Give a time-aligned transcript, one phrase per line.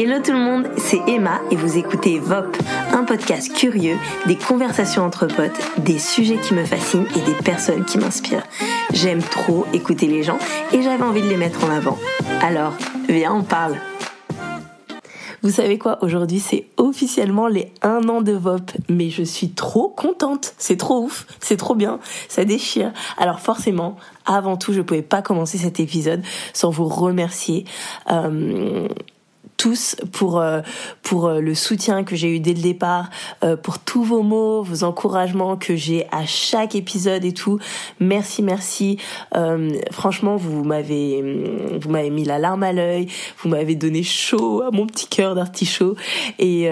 [0.00, 2.56] Hello tout le monde, c'est Emma et vous écoutez VOP,
[2.92, 3.96] un podcast curieux,
[4.28, 8.46] des conversations entre potes, des sujets qui me fascinent et des personnes qui m'inspirent.
[8.92, 10.38] J'aime trop écouter les gens
[10.72, 11.98] et j'avais envie de les mettre en avant.
[12.42, 12.74] Alors,
[13.08, 13.74] viens, on parle.
[15.42, 19.88] Vous savez quoi, aujourd'hui c'est officiellement les 1 an de VOP, mais je suis trop
[19.88, 22.92] contente, c'est trop ouf, c'est trop bien, ça déchire.
[23.16, 23.96] Alors forcément,
[24.26, 26.22] avant tout, je pouvais pas commencer cet épisode
[26.52, 27.64] sans vous remercier.
[28.12, 28.86] Euh,
[29.58, 30.62] tous pour euh,
[31.02, 33.10] pour euh, le soutien que j'ai eu dès le départ,
[33.44, 37.58] euh, pour tous vos mots, vos encouragements que j'ai à chaque épisode et tout.
[38.00, 38.98] Merci, merci.
[39.90, 43.08] franchement, vous m'avez vous m'avez mis la larme à l'œil,
[43.38, 45.96] vous m'avez donné chaud à mon petit cœur d'artichaut
[46.38, 46.62] et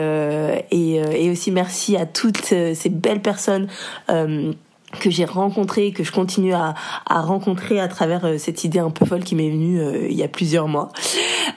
[0.71, 3.69] et et aussi merci à toutes ces belles personnes
[4.93, 6.75] que j'ai rencontré, que je continue à,
[7.09, 10.23] rencontrer à travers euh, cette idée un peu folle qui m'est venue euh, il y
[10.23, 10.91] a plusieurs mois.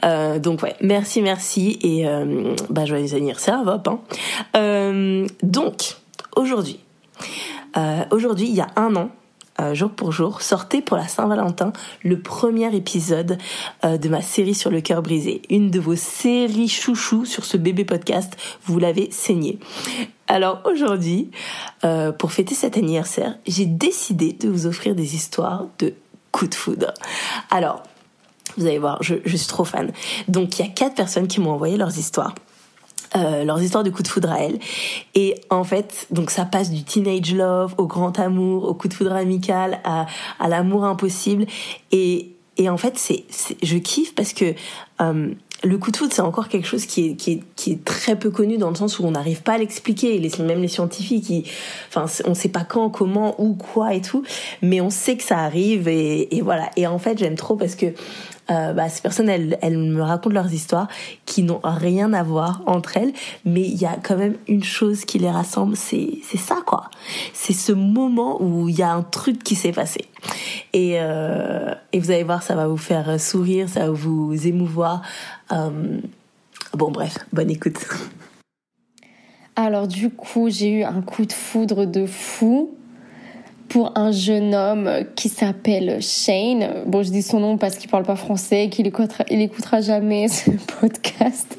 [0.03, 2.05] Euh, donc ouais, merci, merci et
[2.69, 3.87] bah joyeux anniversaire, Vop.
[3.87, 5.25] Hein.
[5.43, 5.97] donc
[6.35, 6.79] aujourd'hui,
[8.11, 9.09] aujourd'hui il y a un an,
[9.73, 13.37] jour pour jour, sortait pour la Saint-Valentin le premier épisode
[13.83, 15.41] de ma série sur le cœur brisé.
[15.49, 19.59] Une de vos séries chouchous sur ce bébé podcast, vous l'avez saigné.
[20.29, 21.31] Alors aujourd'hui,
[21.83, 25.95] euh, pour fêter cet anniversaire, j'ai décidé de vous offrir des histoires de
[26.31, 26.93] coups de foudre.
[27.49, 27.81] Alors,
[28.55, 29.91] vous allez voir, je, suis trop fan.
[30.27, 32.35] Donc il y a quatre personnes qui m'ont envoyé leurs histoires.
[33.15, 34.59] Euh, leurs histoires de coups de foudre à elles.
[35.15, 38.93] Et en fait, donc ça passe du teenage love au grand amour, au coup de
[38.93, 40.05] foudre amical, à,
[40.47, 41.47] l'amour impossible.
[41.91, 43.25] Et, et en fait, c'est,
[43.63, 44.53] je kiffe parce que
[45.01, 45.33] euh,
[45.63, 48.75] le coup de foudre, c'est encore quelque chose qui est, très peu connu dans le
[48.75, 50.19] sens où on n'arrive pas à l'expliquer.
[50.39, 51.49] Même les scientifiques,
[51.95, 54.23] on sait pas quand, comment, où, quoi et tout,
[54.61, 56.69] mais on sait que ça arrive et voilà.
[56.77, 57.87] Et en fait, j'aime trop parce que
[58.51, 60.87] euh, bah, ces personnes, elles, elles me racontent leurs histoires
[61.25, 63.13] qui n'ont rien à voir entre elles,
[63.45, 66.89] mais il y a quand même une chose qui les rassemble, c'est c'est ça quoi.
[67.33, 70.05] C'est ce moment où il y a un truc qui s'est passé.
[70.73, 75.01] Et, euh, et vous allez voir, ça va vous faire sourire, ça va vous émouvoir.
[75.51, 75.99] Euh,
[76.73, 77.77] bon bref, bonne écoute.
[79.55, 82.78] Alors du coup, j'ai eu un coup de foudre de fou
[83.69, 86.83] pour un jeune homme qui s'appelle Shane.
[86.87, 90.27] Bon, je dis son nom parce qu'il parle pas français, qu'il écoutera, il écoutera jamais
[90.27, 90.49] ce
[90.81, 91.57] podcast.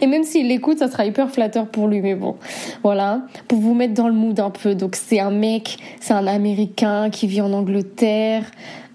[0.00, 2.00] Et même s'il l'écoute, ça sera hyper flatteur pour lui.
[2.00, 2.36] Mais bon,
[2.82, 3.22] voilà.
[3.46, 4.74] Pour vous mettre dans le mood un peu.
[4.74, 8.44] Donc, c'est un mec, c'est un Américain qui vit en Angleterre.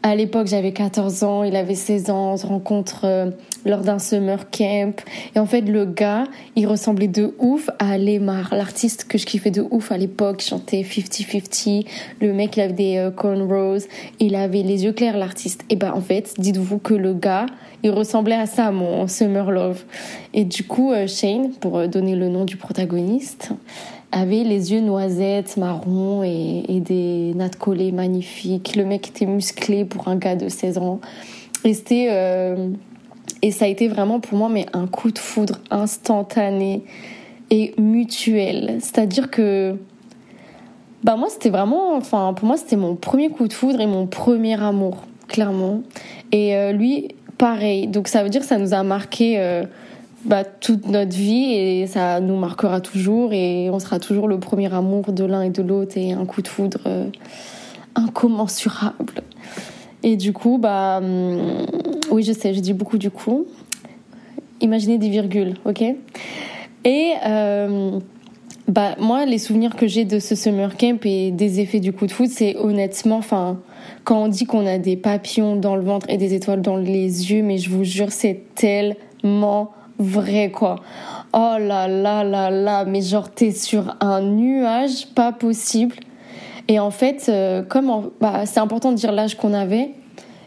[0.07, 3.31] À l'époque, j'avais 14 ans, il avait 16 ans, on se rencontre euh,
[3.65, 4.93] lors d'un summer camp.
[5.35, 9.49] Et en fait, le gars, il ressemblait de ouf à Lemar, l'artiste que je kiffais
[9.49, 11.87] de ouf à l'époque, chantait 50-50.
[12.21, 13.79] Le mec, il avait des euh, cornrows,
[14.19, 15.65] il avait les yeux clairs, l'artiste.
[15.71, 17.47] Et ben, en fait, dites-vous que le gars,
[17.81, 19.85] il ressemblait à ça, mon summer love.
[20.35, 23.53] Et du coup, euh, Shane, pour donner le nom du protagoniste,
[24.11, 28.75] avait les yeux noisettes, marron et, des nattes collées magnifiques.
[28.75, 30.99] Le mec était musclé pour un gars de 16 ans.
[31.63, 32.07] Et c'était...
[32.09, 32.69] Euh,
[33.41, 36.83] et ça a été vraiment pour moi mais un coup de foudre instantané
[37.51, 38.77] et mutuel.
[38.79, 39.75] C'est-à-dire que
[41.03, 44.07] bah moi c'était vraiment enfin pour moi c'était mon premier coup de foudre et mon
[44.07, 45.81] premier amour clairement.
[46.31, 47.87] Et euh, lui pareil.
[47.87, 49.63] Donc ça veut dire que ça nous a marqué euh,
[50.25, 54.73] bah, toute notre vie et ça nous marquera toujours et on sera toujours le premier
[54.73, 57.05] amour de l'un et de l'autre et un coup de foudre euh,
[57.93, 59.21] incommensurable.
[60.01, 61.65] Et du coup, bah, hum,
[62.11, 63.45] oui, je sais, je dis beaucoup du coup.
[64.61, 65.83] Imaginez des virgules, ok?
[66.85, 67.99] Et euh,
[68.67, 72.07] bah, moi, les souvenirs que j'ai de ce summer camp et des effets du coup
[72.07, 73.59] de foudre, c'est honnêtement, enfin,
[74.03, 77.31] quand on dit qu'on a des papillons dans le ventre et des étoiles dans les
[77.31, 80.77] yeux, mais je vous jure, c'est tellement vrai quoi.
[81.33, 85.95] Oh là là là là, mais genre t'es sur un nuage pas possible.
[86.67, 89.91] Et en fait, euh, comme bah, c'est important de dire l'âge qu'on avait,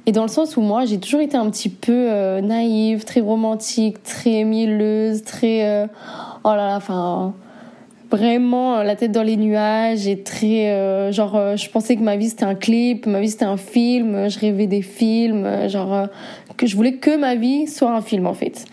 [0.06, 3.20] et dans le sens où moi j'ai toujours été un petit peu euh, naïve, très
[3.20, 5.86] romantique, très mielleuse, très euh,
[6.44, 7.34] oh là là, enfin
[8.10, 12.44] vraiment la tête dans les nuages et très genre je pensais que ma vie c'était
[12.44, 16.08] un clip, ma vie c'était un film, je rêvais des films, genre
[16.58, 18.66] que je voulais que ma vie soit un film en fait.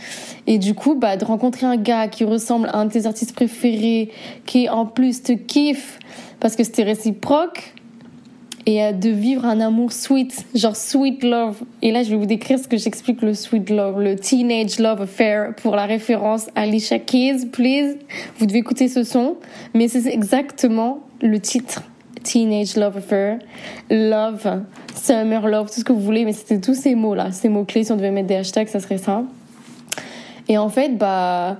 [0.48, 3.34] Et du coup, bah, de rencontrer un gars qui ressemble à un de tes artistes
[3.34, 4.10] préférés,
[4.46, 6.00] qui en plus te kiffe
[6.40, 7.75] parce que c'était réciproque,
[8.66, 11.62] et de vivre un amour sweet, genre sweet love.
[11.82, 15.02] Et là, je vais vous décrire ce que j'explique le sweet love, le teenage love
[15.02, 17.98] affair pour la référence Alicia Keys, please.
[18.40, 19.36] Vous devez écouter ce son,
[19.74, 21.84] mais c'est exactement le titre.
[22.24, 23.38] Teenage Love Affair,
[23.92, 24.64] Love,
[24.96, 27.84] Summer Love, tout ce que vous voulez, mais c'était tous ces mots-là, ces mots-clés.
[27.84, 29.24] Si on devait mettre des hashtags, ça serait ça.
[30.48, 31.58] Et en fait, bah,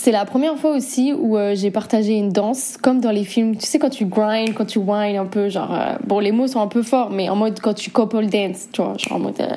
[0.00, 3.56] c'est la première fois aussi où euh, j'ai partagé une danse, comme dans les films.
[3.56, 5.74] Tu sais, quand tu grind, quand tu whine un peu, genre.
[5.74, 8.68] Euh, bon, les mots sont un peu forts, mais en mode quand tu couple dance,
[8.72, 9.40] tu vois, genre en mode.
[9.40, 9.56] Euh,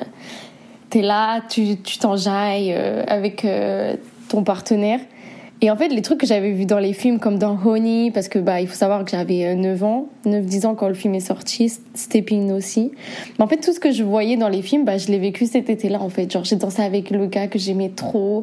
[0.90, 3.44] t'es là, tu t'enjailles avec
[4.28, 5.00] ton partenaire.
[5.60, 8.28] Et en fait, les trucs que j'avais vus dans les films, comme dans Honey, parce
[8.28, 11.14] que bah, il faut savoir que j'avais 9 euh, ans, 9-10 ans quand le film
[11.14, 12.92] est sorti, Stepping aussi.
[13.38, 15.46] Mais en fait, tout ce que je voyais dans les films, bah, je l'ai vécu
[15.46, 16.30] cet été-là, en fait.
[16.30, 18.42] Genre, j'ai dansé avec le gars que j'aimais trop.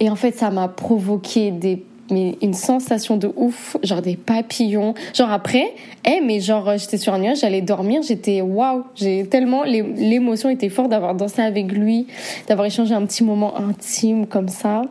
[0.00, 4.94] Et en fait, ça m'a provoqué des mais une sensation de ouf, genre des papillons.
[5.14, 5.74] Genre après,
[6.06, 10.68] eh, mais genre j'étais sur un nuage, j'allais dormir, j'étais waouh, j'ai tellement l'émotion était
[10.68, 12.06] forte d'avoir dansé avec lui,
[12.46, 14.82] d'avoir échangé un petit moment intime comme ça.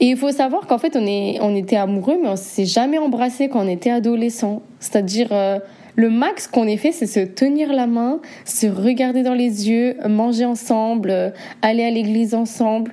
[0.00, 2.98] Et il faut savoir qu'en fait, on, est, on était amoureux, mais on s'est jamais
[2.98, 4.62] embrassé quand on était adolescent.
[4.80, 5.58] C'est-à-dire, euh,
[5.94, 9.96] le max qu'on ait fait, c'est se tenir la main, se regarder dans les yeux,
[10.08, 11.30] manger ensemble, euh,
[11.62, 12.92] aller à l'église ensemble,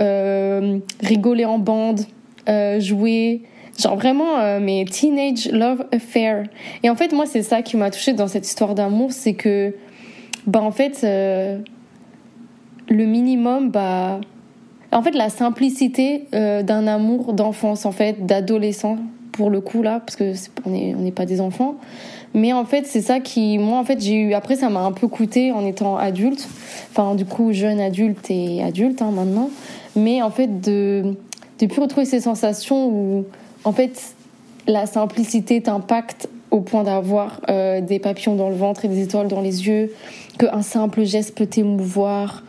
[0.00, 2.00] euh, rigoler en bande,
[2.78, 3.42] jouer.
[3.78, 6.44] Genre vraiment, mes teenage love affair.
[6.82, 9.74] Et en fait, moi, c'est ça qui m'a touchée dans cette histoire d'amour, c'est que,
[10.46, 11.62] bah, en fait, le
[12.88, 14.20] minimum, bah,
[14.94, 18.96] en fait, la simplicité euh, d'un amour d'enfance, en fait, d'adolescent,
[19.32, 20.32] pour le coup, là, parce que
[20.64, 21.74] on n'est pas des enfants.
[22.32, 24.34] Mais en fait, c'est ça qui, moi, en fait, j'ai eu.
[24.34, 26.48] Après, ça m'a un peu coûté en étant adulte.
[26.90, 29.50] Enfin, du coup, jeune adulte et adulte, hein, maintenant.
[29.96, 31.14] Mais en fait, de,
[31.58, 33.24] de plus retrouver ces sensations où,
[33.64, 34.14] en fait,
[34.68, 39.26] la simplicité t'impacte au point d'avoir euh, des papillons dans le ventre et des étoiles
[39.26, 39.92] dans les yeux,
[40.38, 42.44] qu'un simple geste peut t'émouvoir.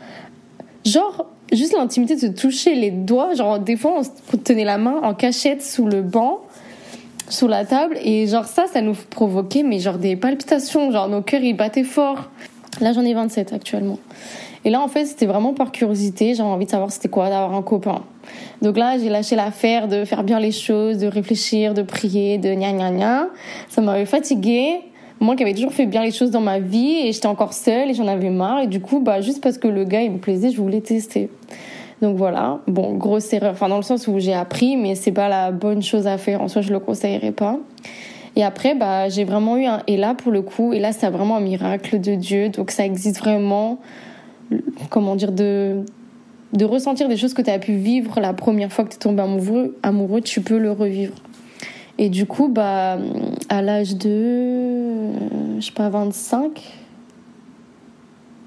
[0.85, 3.33] Genre, juste l'intimité de se toucher les doigts.
[3.33, 4.01] Genre, des fois,
[4.33, 6.41] on tenait la main en cachette sous le banc,
[7.29, 10.91] sous la table, et genre, ça, ça nous provoquait, mais genre des palpitations.
[10.91, 12.29] Genre, nos cœurs, ils battaient fort.
[12.81, 13.99] Là, j'en ai 27 actuellement.
[14.65, 16.33] Et là, en fait, c'était vraiment par curiosité.
[16.33, 18.01] J'avais envie de savoir c'était quoi d'avoir un copain.
[18.61, 22.51] Donc là, j'ai lâché l'affaire de faire bien les choses, de réfléchir, de prier, de
[22.53, 23.27] gna gna gna.
[23.69, 24.81] Ça m'avait fatiguée
[25.19, 27.89] moi qui avais toujours fait bien les choses dans ma vie et j'étais encore seule
[27.89, 30.17] et j'en avais marre et du coup bah juste parce que le gars il me
[30.17, 31.29] plaisait je voulais tester.
[32.01, 32.59] Donc voilà.
[32.67, 33.53] Bon grosse erreur.
[33.53, 36.41] Enfin dans le sens où j'ai appris mais c'est pas la bonne chose à faire.
[36.41, 37.57] En soi je le conseillerais pas.
[38.35, 41.09] Et après bah j'ai vraiment eu un et là pour le coup et là c'est
[41.09, 42.49] vraiment un miracle de Dieu.
[42.49, 43.79] Donc ça existe vraiment
[44.89, 45.83] comment dire de
[46.53, 48.99] de ressentir des choses que tu as pu vivre la première fois que tu es
[48.99, 51.15] tombé amoureux amoureux tu peux le revivre.
[51.97, 52.97] Et du coup, bah,
[53.47, 54.74] à l'âge de,
[55.59, 56.61] je sais pas, 25,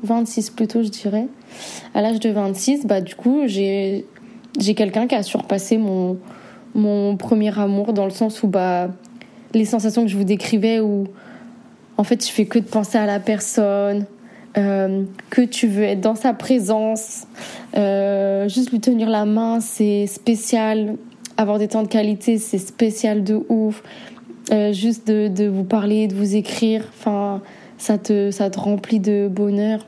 [0.03, 1.27] 26 plutôt, je dirais.
[1.95, 4.07] À l'âge de 26, bah, du coup, j'ai,
[4.59, 6.19] j'ai quelqu'un qui a surpassé mon,
[6.75, 8.89] mon premier amour dans le sens où, bah,
[9.55, 11.05] les sensations que je vous décrivais où,
[11.97, 14.07] en fait, je fais que de penser à la personne,
[14.57, 17.27] euh, que tu veux être dans sa présence,
[17.77, 20.97] euh, juste lui tenir la main, c'est spécial
[21.39, 23.83] avoir des temps de qualité, c'est spécial de ouf.
[24.51, 27.43] Euh, juste de, vous parler, de vous écrire, enfin,
[27.77, 29.87] ça te, ça te remplit de bonheur.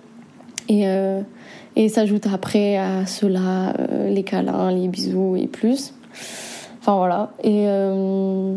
[0.69, 1.21] Et, euh,
[1.77, 5.95] et s'ajoute après à cela euh, les câlins, les bisous et plus.
[6.81, 7.33] Enfin voilà.
[7.43, 8.57] Et, euh,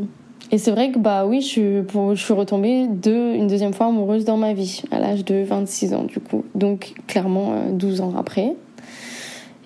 [0.52, 1.84] et c'est vrai que bah oui, je
[2.14, 5.94] je suis retombée de, une deuxième fois amoureuse dans ma vie, à l'âge de 26
[5.94, 6.44] ans du coup.
[6.54, 8.56] Donc clairement 12 ans après.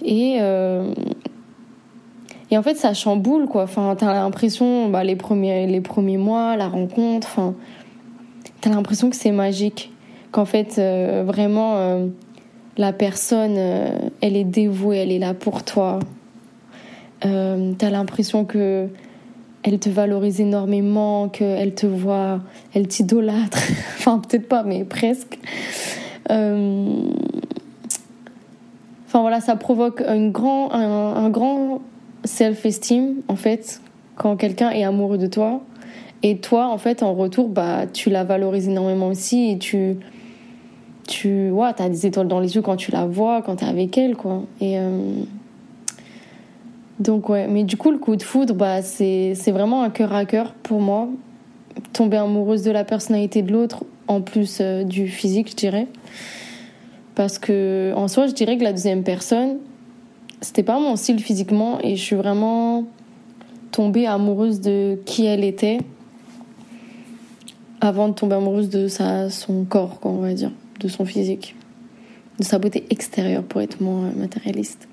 [0.06, 0.40] Et,
[2.50, 3.64] et en fait, ça chamboule, quoi.
[3.64, 7.56] Enfin, t'as l'impression, bah, les premiers, les premiers mois, la rencontre, enfin,
[8.62, 9.92] t'as l'impression que c'est magique.
[10.32, 12.08] Qu'en fait, euh, vraiment, euh,
[12.78, 16.00] la personne, euh, elle est dévouée, elle est là pour toi.
[17.22, 18.88] t'as l'impression que
[19.64, 22.40] elle te valorise énormément, qu'elle te voit,
[22.74, 23.58] elle t'idolâtre.
[23.98, 25.38] enfin, peut-être pas, mais presque.
[26.30, 27.12] Enfin
[29.22, 31.82] voilà, ça provoque une grand, un grand
[32.28, 33.82] self-esteem, en fait,
[34.16, 35.62] quand quelqu'un est amoureux de toi.
[36.24, 39.98] Et toi, en fait, en retour, bah, tu la valorises énormément aussi et tu.
[41.08, 43.68] Tu ouais, as des étoiles dans les yeux quand tu la vois, quand tu es
[43.68, 44.44] avec elle, quoi.
[44.60, 44.78] Et.
[44.78, 45.22] Euh,
[47.00, 47.48] donc, ouais.
[47.48, 50.82] Mais du coup, le coup de foudre, bah, c'est vraiment un cœur à cœur pour
[50.82, 51.08] moi.
[51.94, 55.88] Tomber amoureuse de la personnalité de l'autre, en plus euh, du physique, je dirais.
[57.14, 59.58] Parce que, en soi, je dirais que la deuxième personne,
[60.42, 62.86] c'était pas mon style physiquement et je suis vraiment
[63.72, 65.80] tombée amoureuse de qui elle était
[67.82, 71.56] avant de tomber amoureuse de sa, son corps, quoi, on va dire, de son physique,
[72.40, 74.88] de sa beauté extérieure pour être moins matérialiste.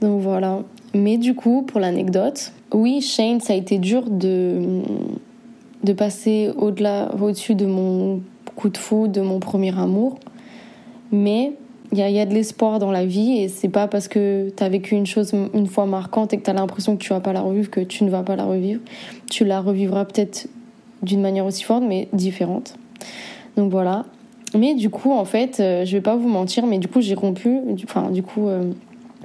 [0.00, 0.62] Donc voilà.
[0.94, 4.82] Mais du coup, pour l'anecdote, oui, Shane, ça a été dur de,
[5.82, 8.22] de passer au-delà, au-dessus de mon
[8.54, 10.18] coup de fou, de mon premier amour.
[11.10, 11.52] Mais
[11.92, 14.68] il y a, de l'espoir dans la vie et c'est pas parce que tu as
[14.68, 17.32] vécu une chose une fois marquante et que tu as l'impression que tu vas pas
[17.32, 18.80] la revivre que tu ne vas pas la revivre.
[19.30, 20.48] Tu la revivras peut-être
[21.02, 22.74] d'une manière aussi forte mais différente.
[23.56, 24.04] Donc voilà.
[24.54, 27.14] Mais du coup, en fait, euh, je vais pas vous mentir, mais du coup, j'ai
[27.14, 27.58] rompu.
[27.84, 28.72] Enfin, du coup, euh,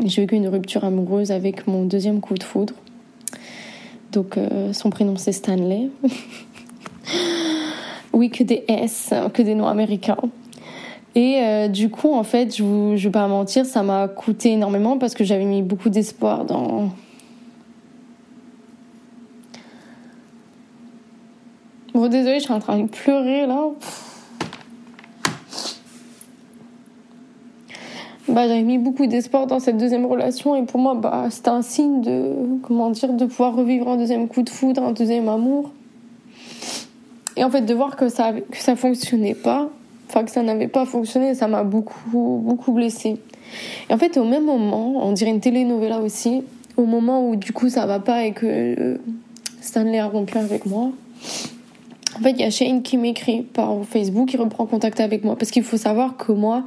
[0.03, 2.73] j'ai vécu une rupture amoureuse avec mon deuxième coup de foudre.
[4.11, 5.89] Donc, euh, son prénom c'est Stanley.
[8.13, 10.17] oui, que des S, que des noms américains.
[11.15, 14.97] Et euh, du coup, en fait, je, je vais pas mentir, ça m'a coûté énormément
[14.97, 16.89] parce que j'avais mis beaucoup d'espoir dans.
[21.93, 23.69] Bon, désolé, je suis en train de pleurer là.
[28.27, 31.61] Bah, j'avais mis beaucoup d'espoir dans cette deuxième relation et pour moi, bah, c'était un
[31.61, 35.71] signe de, comment dire, de pouvoir revivre un deuxième coup de foudre, un deuxième amour.
[37.37, 39.69] Et en fait, de voir que ça, que ça fonctionnait pas,
[40.09, 43.17] enfin que ça n'avait pas fonctionné, ça m'a beaucoup, beaucoup blessée.
[43.89, 46.43] Et en fait, au même moment, on dirait une telenovela aussi,
[46.77, 48.97] au moment où du coup ça va pas et que euh,
[49.61, 50.91] Stanley a rompu avec moi,
[52.17, 55.35] en fait, il y a Shane qui m'écrit par Facebook, il reprend contact avec moi.
[55.35, 56.63] Parce qu'il faut savoir que moi,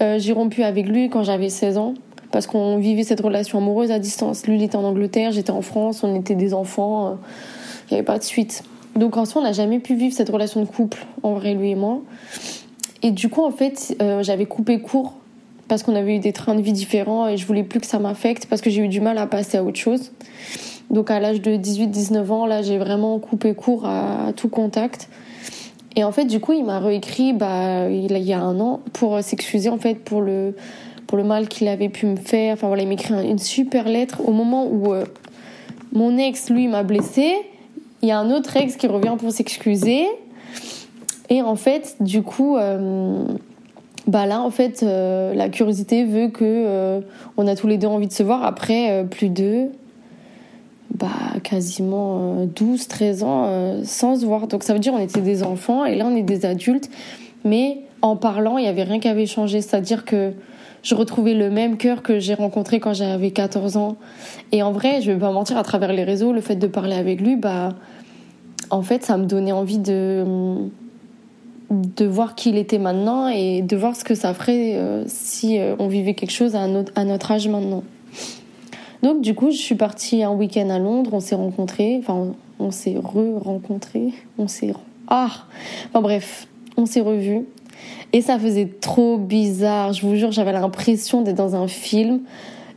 [0.00, 1.94] euh, j'ai rompu avec lui quand j'avais 16 ans.
[2.30, 4.46] Parce qu'on vivait cette relation amoureuse à distance.
[4.46, 7.10] Lui, il était en Angleterre, j'étais en France, on était des enfants, euh,
[7.90, 8.62] il n'y avait pas de suite.
[8.96, 11.70] Donc en soi, on n'a jamais pu vivre cette relation de couple, en vrai, lui
[11.70, 12.02] et moi.
[13.02, 15.14] Et du coup, en fait, euh, j'avais coupé court
[15.68, 17.98] parce qu'on avait eu des trains de vie différents et je voulais plus que ça
[17.98, 20.12] m'affecte parce que j'ai eu du mal à passer à autre chose.
[20.90, 25.08] Donc à l'âge de 18-19 ans, là, j'ai vraiment coupé court à, tout contact.
[25.96, 29.20] Et en fait, du coup, il m'a réécrit bah, il, y a un an pour
[29.22, 30.54] s'excuser en fait pour le,
[31.06, 32.54] pour le mal qu'il avait pu me faire.
[32.54, 35.04] Enfin voilà, il m'a écrit une super lettre au moment où euh,
[35.92, 37.34] mon ex, lui, m'a blessée
[38.02, 40.06] il y a un autre ex qui revient pour s'excuser.
[41.30, 43.24] Et en fait, du coup, euh,
[44.06, 47.00] bah là, en fait, euh, la curiosité veut que euh,
[47.36, 49.68] on a tous les deux envie de se voir après plus de
[50.94, 51.08] bah,
[51.42, 54.48] quasiment 12, 13 ans sans se voir.
[54.48, 56.90] Donc ça veut dire on était des enfants et là on est des adultes.
[57.44, 59.60] Mais en parlant, il n'y avait rien qui avait changé.
[59.60, 60.32] C'est-à-dire que
[60.82, 63.96] je retrouvais le même cœur que j'ai rencontré quand j'avais 14 ans.
[64.50, 66.96] Et en vrai, je vais pas mentir, à travers les réseaux, le fait de parler
[66.96, 67.74] avec lui, bah,
[68.70, 70.68] en fait, ça me donnait envie de,
[71.72, 75.58] de voir qui il était maintenant et de voir ce que ça ferait euh, si
[75.58, 77.82] euh, on vivait quelque chose à notre, âge maintenant.
[79.02, 82.70] Donc, du coup, je suis partie un week-end à Londres, on s'est rencontrés, enfin, on,
[82.70, 84.72] s'est re-rencontrés, on s'est.
[85.08, 85.30] Ah
[85.88, 87.42] Enfin, bref, on s'est revus.
[88.12, 89.92] Et ça faisait trop bizarre.
[89.92, 92.20] Je vous jure, j'avais l'impression d'être dans un film,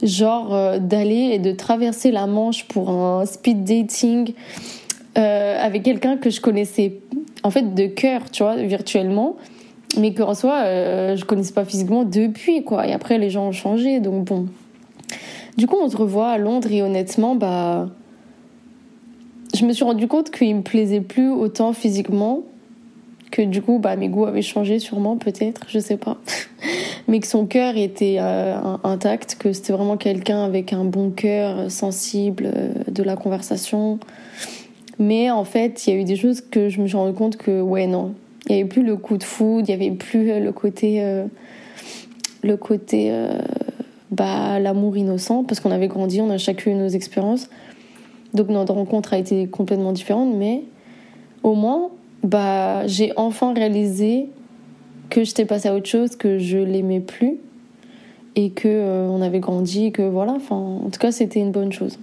[0.01, 4.33] genre euh, d'aller et de traverser la Manche pour un speed dating
[5.17, 6.99] euh, avec quelqu'un que je connaissais
[7.43, 9.35] en fait de cœur, tu vois, virtuellement,
[9.99, 12.87] mais qu'en soi euh, je connaissais pas physiquement depuis quoi.
[12.87, 14.47] Et après les gens ont changé, donc bon.
[15.57, 17.87] Du coup, on se revoit à Londres et honnêtement, bah,
[19.55, 22.43] je me suis rendu compte qu'il me plaisait plus autant physiquement
[23.31, 26.17] que du coup bah mes goûts avaient changé sûrement peut-être je sais pas
[27.07, 31.69] mais que son cœur était euh, intact que c'était vraiment quelqu'un avec un bon cœur
[31.69, 33.99] sensible euh, de la conversation
[34.99, 37.37] mais en fait il y a eu des choses que je me suis rendu compte
[37.37, 38.13] que ouais non
[38.47, 41.23] il y avait plus le coup de foudre il y avait plus euh, le côté
[42.43, 43.11] le côté
[44.11, 47.49] bah l'amour innocent parce qu'on avait grandi on a chacun eu nos expériences
[48.33, 50.63] donc notre rencontre a été complètement différente mais
[51.43, 51.89] au moins
[52.25, 54.29] bah, j'ai enfin réalisé
[55.09, 57.37] que j'étais passée à autre chose, que je l'aimais plus
[58.35, 61.71] et que euh, on avait grandi, et que voilà, en tout cas, c'était une bonne
[61.71, 61.99] chose.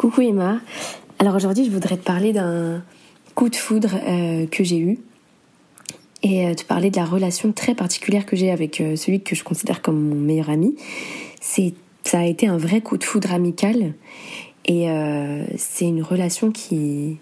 [0.00, 0.60] Coucou Emma.
[1.18, 2.82] Alors aujourd'hui, je voudrais te parler d'un
[3.34, 4.98] coup de foudre euh, que j'ai eu
[6.22, 9.44] et euh, te parler de la relation très particulière que j'ai avec celui que je
[9.44, 10.74] considère comme mon meilleur ami.
[11.42, 13.92] C'est ça a été un vrai coup de foudre amical
[14.64, 17.18] et euh, c'est une relation qui,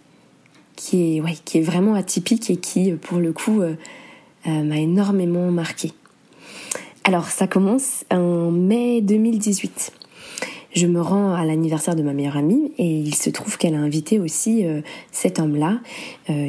[0.77, 3.75] qui, est, qui est vraiment atypique et qui, pour le coup, euh,
[4.47, 5.91] euh, m'a énormément marqué.
[7.03, 9.93] Alors, ça commence en mai 2018.
[10.79, 13.79] Je me rends à l'anniversaire de ma meilleure amie et il se trouve qu'elle a
[13.79, 14.65] invité aussi
[15.11, 15.81] cet homme-là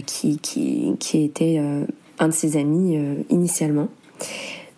[0.05, 1.59] qui, qui, qui était
[2.19, 2.95] un de ses amis
[3.31, 3.87] initialement.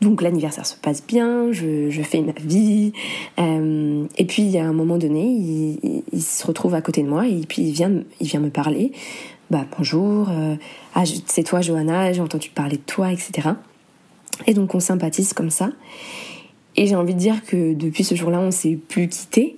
[0.02, 2.92] Donc l'anniversaire se passe bien, je, je fais ma vie.
[3.40, 5.24] Euh, et puis à un moment donné,
[6.12, 8.92] il, se retrouve à côté de moi et puis il vient, il vient me parler.
[9.52, 10.56] Bah bonjour, euh,
[10.96, 13.50] ah, c'est toi Johanna, j'ai entendu parler de toi, etc.
[14.48, 15.70] Et donc on sympathise comme ça.
[16.76, 19.58] Et j'ai envie de dire que depuis ce jour-là, on s'est plus quitté.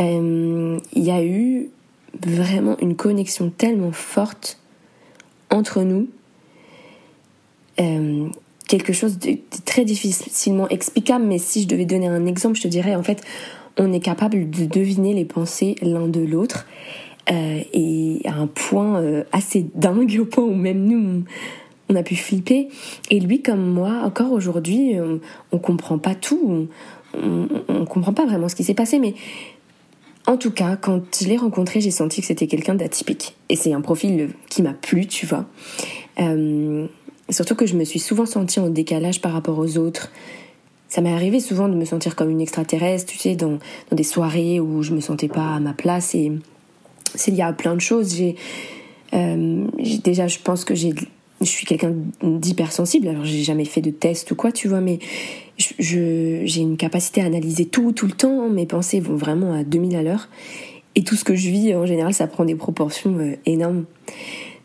[0.00, 1.68] Euh, il y a eu
[2.26, 4.58] vraiment une connexion tellement forte
[5.50, 6.08] entre nous
[7.80, 8.28] euh,
[8.68, 12.68] quelque chose de, très difficilement explicable, mais si je devais donner un exemple, je te
[12.68, 13.22] dirais en fait,
[13.78, 16.66] on est capable de deviner les pensées l'un de l'autre
[17.30, 19.02] euh, et à un point
[19.32, 21.24] assez dingue, au point où même nous,
[21.90, 22.68] on a pu flipper.
[23.10, 25.20] Et lui, comme moi, encore aujourd'hui, on,
[25.52, 26.68] on comprend pas tout,
[27.14, 29.14] on, on, comprend pas vraiment ce qui s'est passé, mais
[30.26, 33.36] en tout cas, quand je l'ai rencontré, j'ai senti que c'était quelqu'un d'atypique.
[33.48, 35.46] Et c'est un profil qui m'a plu, tu vois.
[36.20, 36.86] Euh,
[37.28, 40.12] surtout que je me suis souvent sentie en décalage par rapport aux autres.
[40.88, 43.58] Ça m'est arrivé souvent de me sentir comme une extraterrestre, tu sais, dans,
[43.90, 46.14] dans des soirées où je me sentais pas à ma place.
[46.14, 46.32] Et
[47.14, 48.14] c'est lié à plein de choses.
[48.14, 48.36] J'ai
[49.14, 49.66] euh,
[50.04, 50.94] déjà, je pense que j'ai
[51.40, 54.98] je suis quelqu'un d'hypersensible, alors j'ai jamais fait de test ou quoi, tu vois, mais
[55.56, 58.48] j'ai une capacité à analyser tout, tout le temps.
[58.48, 60.28] Mes pensées vont vraiment à 2000 à l'heure.
[60.96, 63.84] Et tout ce que je vis, en général, ça prend des proportions euh, énormes.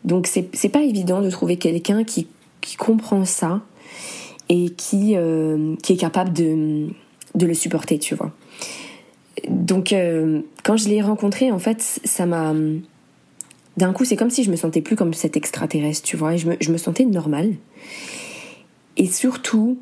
[0.04, 2.28] Donc c'est pas évident de trouver quelqu'un qui,
[2.60, 3.62] qui comprend ça
[4.48, 6.88] et qui, euh, qui est capable de,
[7.34, 8.32] de le supporter, tu vois.
[9.48, 12.54] Donc euh, quand je l'ai rencontré, en fait, ça m'a
[13.76, 16.38] d'un coup, c'est comme si je me sentais plus comme cet extraterrestre, tu vois, et
[16.38, 17.54] je me, je me sentais normale.
[18.96, 19.78] Et surtout,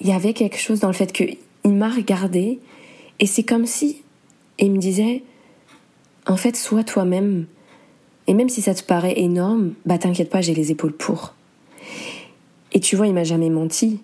[0.00, 2.58] il y avait quelque chose dans le fait qu'il m'a regardé,
[3.20, 4.02] et c'est comme si
[4.58, 5.22] il me disait,
[6.26, 7.46] en fait, sois toi-même.
[8.26, 11.34] Et même si ça te paraît énorme, bah t'inquiète pas, j'ai les épaules pour.
[12.72, 14.00] Et tu vois, il m'a jamais menti.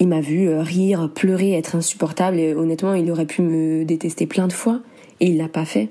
[0.00, 4.26] Il m'a vu euh, rire, pleurer, être insupportable, et honnêtement, il aurait pu me détester
[4.26, 4.80] plein de fois,
[5.20, 5.90] et il l'a pas fait.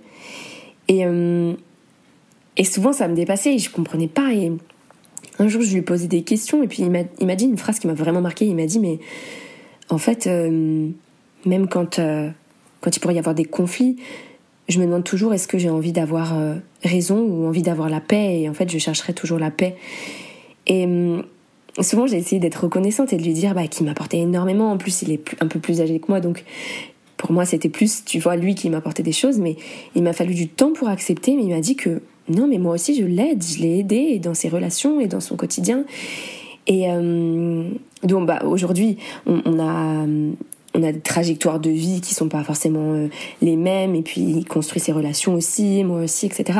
[0.87, 1.53] Et euh,
[2.61, 4.35] et souvent, ça me dépassait et je comprenais pas.
[4.35, 4.51] Et
[5.39, 7.79] un jour, je lui ai posé des questions et puis il m'a dit une phrase
[7.79, 8.45] qui m'a vraiment marqué.
[8.45, 8.99] Il m'a dit, mais
[9.89, 10.87] en fait, euh,
[11.47, 12.29] même quand, euh,
[12.81, 13.95] quand il pourrait y avoir des conflits,
[14.69, 16.53] je me demande toujours est-ce que j'ai envie d'avoir euh,
[16.83, 18.41] raison ou envie d'avoir la paix.
[18.41, 19.75] Et en fait, je chercherai toujours la paix.
[20.67, 20.87] Et
[21.79, 24.71] souvent, j'ai essayé d'être reconnaissante et de lui dire bah, qu'il m'apportait énormément.
[24.71, 26.43] En plus, il est un peu plus âgé que moi, donc
[27.17, 29.39] pour moi, c'était plus, tu vois, lui qui m'apportait des choses.
[29.39, 29.55] Mais
[29.95, 31.35] il m'a fallu du temps pour accepter.
[31.35, 34.33] Mais il m'a dit que non, mais moi aussi je l'aide, je l'ai aidé dans
[34.33, 35.83] ses relations et dans son quotidien.
[36.67, 37.69] Et euh,
[38.03, 40.05] donc bah, aujourd'hui, on, a
[40.73, 43.07] on a des trajectoires de vie qui sont pas forcément euh,
[43.41, 46.59] les mêmes et puis il construit ses relations aussi, moi aussi, etc.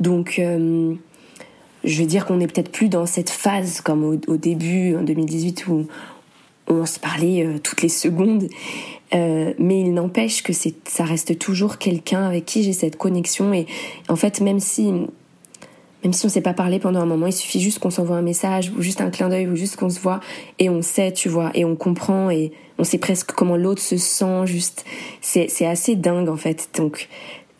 [0.00, 0.94] Donc euh,
[1.84, 5.66] je veux dire qu'on n'est peut-être plus dans cette phase comme au, début en 2018
[5.68, 5.86] où
[6.66, 8.48] on se parlait toutes les secondes.
[9.12, 13.66] Mais il n'empêche que ça reste toujours quelqu'un avec qui j'ai cette connexion et
[14.08, 14.92] en fait même si
[16.04, 18.22] même si on s'est pas parlé pendant un moment, il suffit juste qu'on s'envoie un
[18.22, 20.20] message ou juste un clin d'œil ou juste qu'on se voit
[20.58, 23.96] et on sait, tu vois, et on comprend et on sait presque comment l'autre se
[23.96, 24.46] sent.
[24.46, 24.84] Juste,
[25.20, 26.70] c'est assez dingue en fait.
[26.76, 27.08] Donc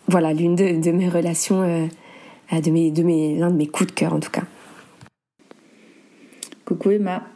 [0.07, 3.89] voilà, l'une de, de, mes relations, euh, de mes de mes l'un de mes coups
[3.89, 4.45] de cœur en tout cas.
[6.65, 7.27] Coucou Emma,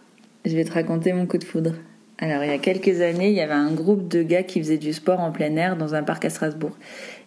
[0.44, 1.74] je vais te raconter mon coup de foudre.
[2.22, 4.78] Alors, il y a quelques années, il y avait un groupe de gars qui faisaient
[4.78, 6.70] du sport en plein air dans un parc à Strasbourg.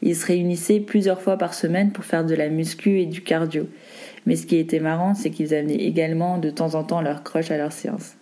[0.01, 3.67] Ils se réunissaient plusieurs fois par semaine pour faire de la muscu et du cardio.
[4.25, 7.51] Mais ce qui était marrant, c'est qu'ils amenaient également de temps en temps leur crush
[7.51, 8.15] à leurs séances.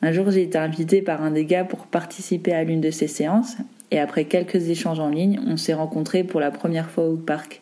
[0.00, 3.06] Un jour, j'ai été invitée par un des gars pour participer à l'une de ces
[3.06, 3.58] séances,
[3.90, 7.60] et après quelques échanges en ligne, on s'est rencontrés pour la première fois au parc.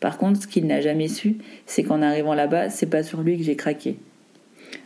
[0.00, 3.36] Par contre, ce qu'il n'a jamais su, c'est qu'en arrivant là-bas, c'est pas sur lui
[3.36, 3.98] que j'ai craqué.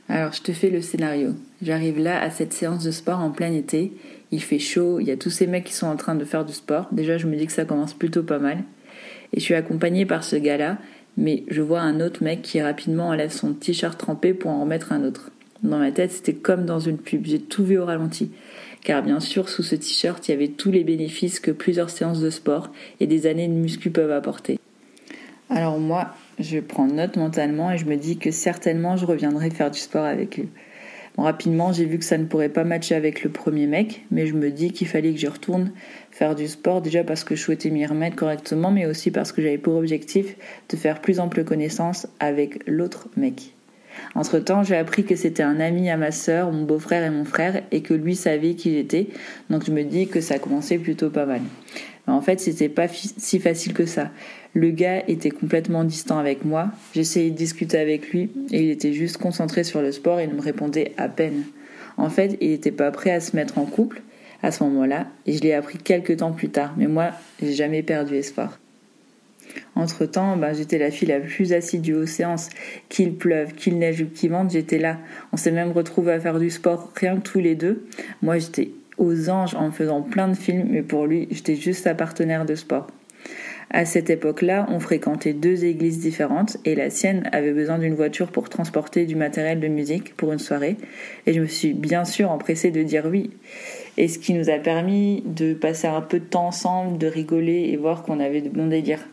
[0.08, 1.34] Alors, je te fais le scénario.
[1.62, 3.92] J'arrive là à cette séance de sport en plein été.
[4.30, 6.44] Il fait chaud, il y a tous ces mecs qui sont en train de faire
[6.44, 6.88] du sport.
[6.92, 8.58] Déjà, je me dis que ça commence plutôt pas mal.
[9.32, 10.78] Et je suis accompagnée par ce gars-là,
[11.16, 14.92] mais je vois un autre mec qui rapidement enlève son t-shirt trempé pour en remettre
[14.92, 15.30] un autre.
[15.62, 17.24] Dans ma tête, c'était comme dans une pub.
[17.24, 18.30] J'ai tout vu au ralenti.
[18.84, 22.20] Car bien sûr, sous ce t-shirt, il y avait tous les bénéfices que plusieurs séances
[22.20, 22.70] de sport
[23.00, 24.60] et des années de muscu peuvent apporter.
[25.48, 29.70] Alors moi, je prends note mentalement et je me dis que certainement je reviendrai faire
[29.70, 30.48] du sport avec lui.
[31.16, 34.26] Bon, rapidement, j'ai vu que ça ne pourrait pas matcher avec le premier mec, mais
[34.26, 35.70] je me dis qu'il fallait que je retourne
[36.10, 39.40] faire du sport, déjà parce que je souhaitais m'y remettre correctement, mais aussi parce que
[39.40, 40.36] j'avais pour objectif
[40.68, 43.54] de faire plus ample connaissance avec l'autre mec.
[44.14, 47.62] Entre-temps, j'ai appris que c'était un ami à ma sœur, mon beau-frère et mon frère,
[47.70, 49.06] et que lui savait qui j'étais,
[49.48, 51.40] donc je me dis que ça commençait plutôt pas mal.
[52.06, 54.10] En fait, c'était pas si facile que ça.
[54.54, 56.70] Le gars était complètement distant avec moi.
[56.94, 60.32] J'essayais de discuter avec lui et il était juste concentré sur le sport et il
[60.32, 61.42] me répondait à peine.
[61.96, 64.02] En fait, il n'était pas prêt à se mettre en couple
[64.42, 66.74] à ce moment-là et je l'ai appris quelques temps plus tard.
[66.76, 67.10] Mais moi,
[67.42, 68.58] j'ai jamais perdu espoir.
[69.74, 72.50] Entre-temps, ben, j'étais la fille la plus assidue aux séances.
[72.88, 74.98] Qu'il pleuve, qu'il neige ou qu'il vente, j'étais là.
[75.32, 77.86] On s'est même retrouvés à faire du sport rien que tous les deux.
[78.22, 81.94] Moi, j'étais aux anges en faisant plein de films, mais pour lui, j'étais juste sa
[81.94, 82.86] partenaire de sport.
[83.70, 88.28] À cette époque-là, on fréquentait deux églises différentes et la sienne avait besoin d'une voiture
[88.28, 90.76] pour transporter du matériel de musique pour une soirée.
[91.26, 93.30] Et je me suis bien sûr empressée de dire oui.
[93.96, 97.70] Et ce qui nous a permis de passer un peu de temps ensemble, de rigoler
[97.72, 99.04] et voir qu'on avait de bons délires.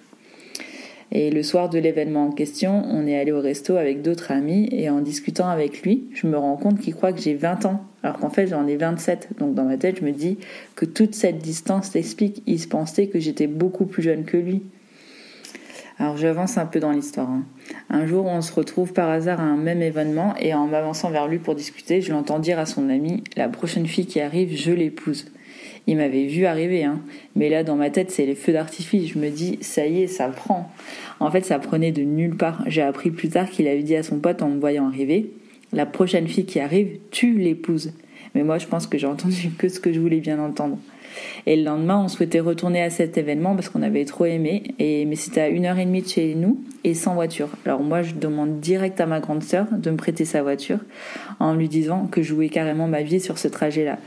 [1.11, 4.67] Et le soir de l'événement en question, on est allé au resto avec d'autres amis
[4.71, 7.85] et en discutant avec lui, je me rends compte qu'il croit que j'ai 20 ans,
[8.03, 9.29] alors qu'en fait j'en ai 27.
[9.39, 10.37] Donc dans ma tête, je me dis
[10.75, 12.43] que toute cette distance l'explique.
[12.45, 14.63] Il se pensait que j'étais beaucoup plus jeune que lui.
[15.99, 17.29] Alors j'avance un peu dans l'histoire.
[17.29, 17.43] Hein.
[17.89, 21.27] Un jour, on se retrouve par hasard à un même événement et en m'avançant vers
[21.27, 24.71] lui pour discuter, je l'entends dire à son ami La prochaine fille qui arrive, je
[24.71, 25.31] l'épouse.
[25.85, 27.01] Il m'avait vu arriver, hein.
[27.35, 29.13] mais là dans ma tête c'est les feux d'artifice.
[29.13, 30.71] Je me dis ça y est, ça prend.
[31.19, 32.63] En fait, ça prenait de nulle part.
[32.67, 35.31] J'ai appris plus tard qu'il avait dit à son pote en me voyant arriver
[35.73, 37.91] La prochaine fille qui arrive, tu l'épouses.
[38.35, 40.77] Mais moi, je pense que j'ai entendu que ce que je voulais bien entendre.
[41.45, 44.63] Et le lendemain, on souhaitait retourner à cet événement parce qu'on avait trop aimé.
[44.79, 47.49] Et, mais c'était à une heure et demie de chez nous et sans voiture.
[47.65, 50.79] Alors moi, je demande direct à ma grande sœur de me prêter sa voiture
[51.39, 53.97] en lui disant que je jouais carrément ma vie sur ce trajet-là.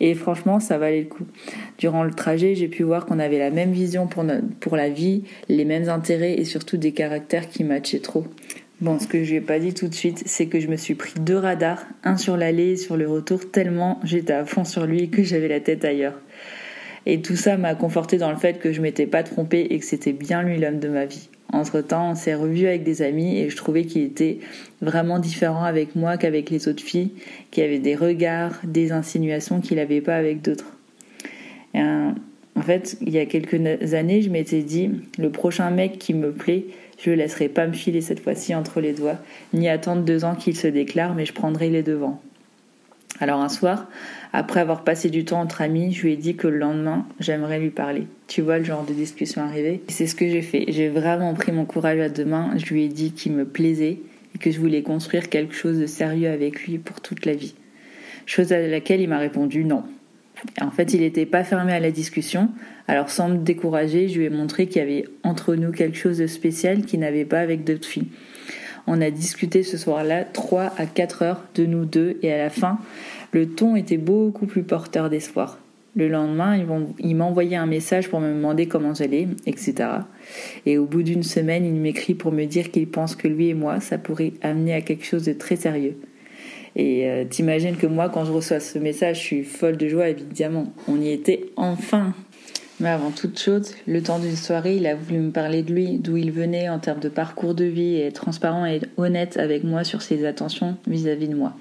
[0.00, 1.26] Et franchement, ça valait le coup.
[1.78, 4.24] Durant le trajet, j'ai pu voir qu'on avait la même vision pour,
[4.60, 8.24] pour la vie, les mêmes intérêts et surtout des caractères qui matchaient trop.
[8.80, 10.76] Bon, ce que je lui ai pas dit tout de suite, c'est que je me
[10.76, 14.64] suis pris deux radars, un sur l'aller et sur le retour, tellement j'étais à fond
[14.64, 16.20] sur lui que j'avais la tête ailleurs.
[17.04, 19.84] Et tout ça m'a conforté dans le fait que je m'étais pas trompée et que
[19.84, 21.28] c'était bien lui l'homme de ma vie.
[21.52, 24.38] Entre temps, on s'est revu avec des amis et je trouvais qu'il était
[24.80, 27.10] vraiment différent avec moi qu'avec les autres filles,
[27.50, 30.76] qui avaient des regards, des insinuations qu'il n'avait pas avec d'autres.
[31.74, 36.32] En fait, il y a quelques années, je m'étais dit, le prochain mec qui me
[36.32, 36.64] plaît,
[36.98, 39.18] je le laisserai pas me filer cette fois-ci entre les doigts,
[39.52, 42.20] ni attendre deux ans qu'il se déclare, mais je prendrai les devants.
[43.20, 43.88] Alors un soir,
[44.32, 47.58] après avoir passé du temps entre amis, je lui ai dit que le lendemain, j'aimerais
[47.58, 48.06] lui parler.
[48.28, 50.66] Tu vois le genre de discussion arrivée C'est ce que j'ai fait.
[50.68, 52.52] J'ai vraiment pris mon courage à deux mains.
[52.56, 53.98] Je lui ai dit qu'il me plaisait
[54.34, 57.54] et que je voulais construire quelque chose de sérieux avec lui pour toute la vie.
[58.26, 59.82] Chose à laquelle il m'a répondu non.
[60.60, 62.48] En fait, il n'était pas fermé à la discussion.
[62.86, 66.18] Alors, sans me décourager, je lui ai montré qu'il y avait entre nous quelque chose
[66.18, 68.08] de spécial qu'il n'avait pas avec d'autres filles.
[68.86, 72.50] On a discuté ce soir-là 3 à 4 heures de nous deux et à la
[72.50, 72.78] fin,
[73.32, 75.58] le ton était beaucoup plus porteur d'espoir.
[75.94, 76.56] Le lendemain,
[76.98, 79.74] il m'a envoyé un message pour me demander comment j'allais, etc.
[80.64, 83.54] Et au bout d'une semaine, il m'écrit pour me dire qu'il pense que lui et
[83.54, 85.96] moi, ça pourrait amener à quelque chose de très sérieux.
[86.76, 90.08] Et euh, t'imagines que moi, quand je reçois ce message, je suis folle de joie,
[90.08, 90.72] évidemment.
[90.86, 92.14] On y était enfin.
[92.80, 95.98] Mais avant toute chose, le temps d'une soirée, il a voulu me parler de lui,
[95.98, 99.64] d'où il venait en termes de parcours de vie, et être transparent et honnête avec
[99.64, 101.54] moi sur ses attentions vis-à-vis de moi.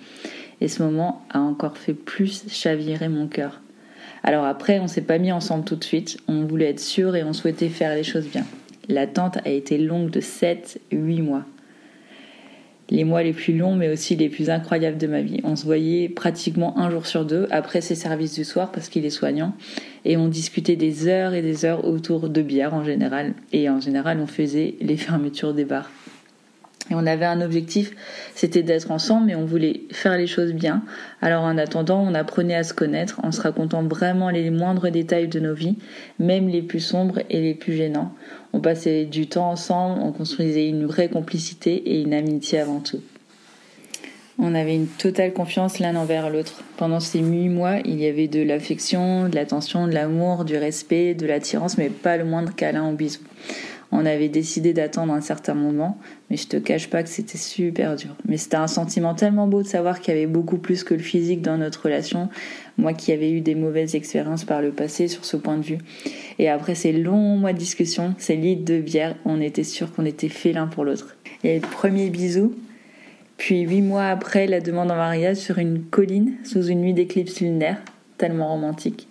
[0.62, 3.62] Et ce moment a encore fait plus chavirer mon cœur.
[4.24, 7.24] Alors après, on s'est pas mis ensemble tout de suite, on voulait être sûr et
[7.24, 8.46] on souhaitait faire les choses bien.
[8.88, 11.46] L'attente a été longue de 7-8 mois
[12.89, 15.39] les mois les plus longs, mais aussi les plus incroyables de ma vie.
[15.43, 19.06] On se voyait pratiquement un jour sur deux après ses services du soir parce qu'il
[19.06, 19.54] est soignant,
[20.06, 23.80] et on discutait des heures et des heures autour de bière en général, et en
[23.80, 25.91] général on faisait les fermetures des bars.
[26.89, 27.91] Et on avait un objectif,
[28.34, 30.84] c'était d'être ensemble, mais on voulait faire les choses bien.
[31.21, 35.28] Alors en attendant, on apprenait à se connaître en se racontant vraiment les moindres détails
[35.28, 35.78] de nos vies,
[36.19, 38.13] même les plus sombres et les plus gênants.
[38.54, 43.02] On passait du temps ensemble, on construisait une vraie complicité et une amitié avant tout.
[44.39, 46.62] On avait une totale confiance l'un envers l'autre.
[46.78, 51.15] Pendant ces huit mois, il y avait de l'affection, de l'attention, de l'amour, du respect,
[51.15, 53.21] de l'attirance, mais pas le moindre câlin ou bisou.
[53.91, 55.97] On avait décidé d'attendre un certain moment,
[56.30, 58.15] mais je te cache pas que c'était super dur.
[58.28, 61.00] Mais c'était un sentiment tellement beau de savoir qu'il y avait beaucoup plus que le
[61.00, 62.30] physique dans notre relation.
[62.78, 65.78] Moi qui avais eu des mauvaises expériences par le passé sur ce point de vue.
[66.38, 70.06] Et après ces longs mois de discussion, ces litres de bière, on était sûr qu'on
[70.06, 71.15] était fait l'un pour l'autre.
[71.43, 72.54] Et le premier bisou,
[73.38, 77.39] puis huit mois après, la demande en mariage sur une colline sous une nuit d'éclipse
[77.39, 77.78] lunaire,
[78.17, 79.08] tellement romantique.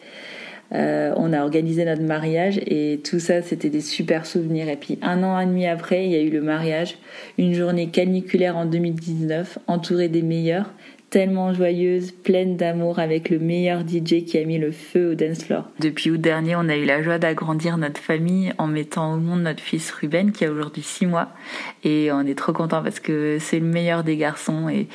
[0.75, 4.69] Euh, on a organisé notre mariage et tout ça, c'était des super souvenirs.
[4.69, 6.99] Et puis un an et demi après, il y a eu le mariage,
[7.39, 10.73] une journée caniculaire en 2019, entourée des meilleurs,
[11.17, 15.45] tellement joyeuse, pleine d'amour avec le meilleur DJ qui a mis le feu au dance
[15.45, 15.65] floor.
[15.81, 19.41] Depuis août dernier, on a eu la joie d'agrandir notre famille en mettant au monde
[19.41, 21.29] notre fils Ruben qui a aujourd'hui 6 mois
[21.85, 24.89] et on est trop content parce que c'est le meilleur des garçons et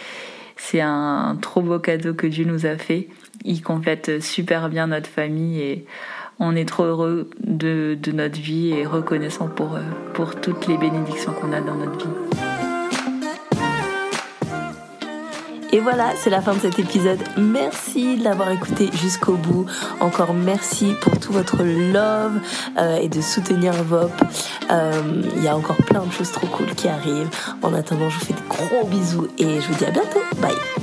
[0.58, 3.08] c'est un trop beau cadeau que Dieu nous a fait
[3.44, 5.86] il complète super bien notre famille et
[6.40, 9.80] on est trop heureux de, notre vie et reconnaissant pour,
[10.14, 12.31] pour toutes les bénédictions qu'on a dans notre vie.
[15.72, 17.20] Et voilà, c'est la fin de cet épisode.
[17.38, 19.66] Merci de l'avoir écouté jusqu'au bout.
[20.00, 22.40] Encore merci pour tout votre love
[22.78, 24.12] euh, et de soutenir VOP.
[24.70, 24.92] Euh,
[25.36, 27.30] il y a encore plein de choses trop cool qui arrivent.
[27.62, 30.20] En attendant, je vous fais des gros bisous et je vous dis à bientôt.
[30.42, 30.81] Bye